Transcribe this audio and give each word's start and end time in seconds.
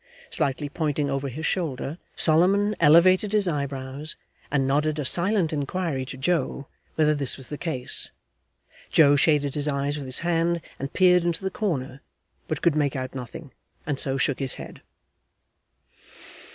Slightly 0.31 0.67
pointing 0.67 1.11
over 1.11 1.29
his 1.29 1.45
shoulder, 1.45 1.99
Solomon 2.15 2.75
elevated 2.79 3.33
his 3.33 3.47
eyebrows 3.47 4.15
and 4.49 4.65
nodded 4.65 4.97
a 4.97 5.05
silent 5.05 5.53
inquiry 5.53 6.05
to 6.05 6.17
Joe 6.17 6.65
whether 6.95 7.13
this 7.13 7.37
was 7.37 7.49
the 7.49 7.57
case. 7.59 8.09
Joe 8.89 9.15
shaded 9.15 9.53
his 9.53 9.67
eyes 9.67 9.97
with 9.97 10.07
his 10.07 10.21
hand 10.21 10.61
and 10.79 10.91
peered 10.91 11.23
into 11.23 11.43
the 11.43 11.51
corner, 11.51 12.01
but 12.47 12.63
could 12.63 12.75
make 12.75 12.95
out 12.95 13.13
nothing, 13.13 13.53
and 13.85 13.99
so 13.99 14.17
shook 14.17 14.39
his 14.39 14.55
head. 14.55 14.81